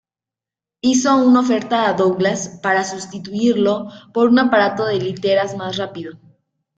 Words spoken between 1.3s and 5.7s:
oferta a Douglas para sustituirlo por un aparato de literas